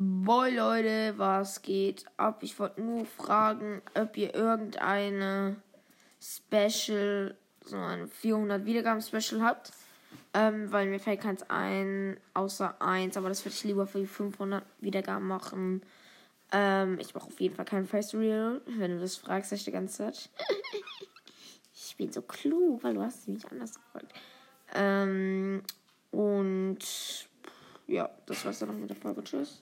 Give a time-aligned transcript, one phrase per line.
[0.00, 2.44] Boah, Leute, was geht ab?
[2.44, 5.56] Ich wollte nur fragen, ob ihr irgendeine
[6.20, 9.72] Special, so ein 400 Wiedergaben Special habt.
[10.34, 14.06] Ähm, weil mir fällt keins ein, außer eins, aber das würde ich lieber für die
[14.06, 15.82] 500 Wiedergaben machen.
[16.52, 19.64] Ähm, ich mache auf jeden Fall kein Face Real, wenn du das fragst, sag ich
[19.64, 20.30] die ganze Zeit.
[21.74, 24.12] ich bin so klug, weil du hast mich anders gefragt.
[24.76, 25.64] Ähm,
[26.12, 26.78] und
[27.88, 29.24] ja, das war's dann noch mit der Folge.
[29.24, 29.56] Tschüss.